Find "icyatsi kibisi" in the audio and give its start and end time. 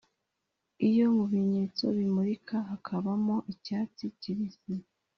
3.53-4.73